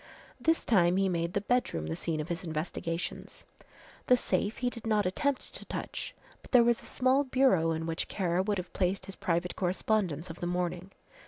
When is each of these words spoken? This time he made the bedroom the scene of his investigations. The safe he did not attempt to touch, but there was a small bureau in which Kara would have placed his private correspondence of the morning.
This 0.39 0.65
time 0.65 0.97
he 0.97 1.07
made 1.07 1.33
the 1.33 1.41
bedroom 1.41 1.85
the 1.85 1.95
scene 1.95 2.19
of 2.19 2.29
his 2.29 2.43
investigations. 2.43 3.43
The 4.07 4.17
safe 4.17 4.57
he 4.57 4.71
did 4.71 4.87
not 4.87 5.05
attempt 5.05 5.53
to 5.53 5.63
touch, 5.63 6.15
but 6.41 6.49
there 6.51 6.63
was 6.63 6.81
a 6.81 6.87
small 6.87 7.23
bureau 7.23 7.69
in 7.69 7.85
which 7.85 8.07
Kara 8.07 8.41
would 8.41 8.57
have 8.57 8.73
placed 8.73 9.05
his 9.05 9.15
private 9.15 9.55
correspondence 9.55 10.31
of 10.31 10.39
the 10.39 10.47
morning. 10.47 10.89